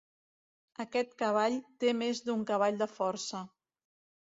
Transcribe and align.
Aquest 0.83 1.13
cavall 1.19 1.59
té 1.85 1.95
més 1.99 2.23
d'un 2.31 2.43
cavall 2.55 2.83
de 2.83 2.91
força. 2.97 3.45